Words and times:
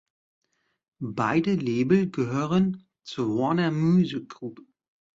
Beide 1.03 1.53
Label 1.53 2.09
gehören 2.09 2.87
zur 3.03 3.37
Warner 3.37 3.69
Music 3.69 4.29
Group. 4.29 4.59